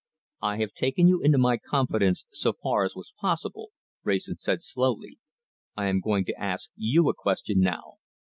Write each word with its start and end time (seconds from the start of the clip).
"I 0.41 0.57
have 0.57 0.73
taken 0.73 1.05
you 1.07 1.21
into 1.21 1.37
my 1.37 1.57
confidence 1.57 2.25
so 2.31 2.53
far 2.53 2.83
as 2.83 2.95
was 2.95 3.13
possible," 3.21 3.69
Wrayson 4.03 4.37
said 4.37 4.63
slowly. 4.63 5.19
"I 5.77 5.89
am 5.89 5.99
going 6.01 6.25
to 6.25 6.41
ask 6.41 6.71
you 6.75 7.07
a 7.07 7.13
question 7.13 7.59
now." 7.59 7.97